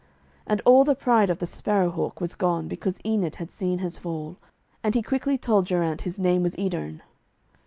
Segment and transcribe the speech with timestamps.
[0.47, 3.99] And all the pride of the Sparrow hawk was gone because Enid had seen his
[3.99, 4.37] fall,
[4.83, 7.01] and he quickly told Geraint his name was Edyrn.